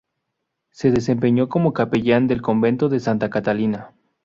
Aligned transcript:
Se 0.71 0.89
desempeñó 0.89 1.47
como 1.47 1.73
capellán 1.73 2.25
del 2.27 2.41
Convento 2.41 2.89
de 2.89 2.99
Santa 2.99 3.29
Catalina. 3.29 3.93